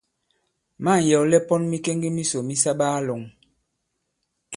Ma᷇ŋ 0.83 0.97
yɛ̀wlɛ 1.09 1.37
pɔn 1.47 1.61
mikeŋge 1.71 2.09
misò 2.15 2.39
mi 2.47 2.55
sa 2.63 2.71
baa-lɔ̄ŋ. 2.79 3.21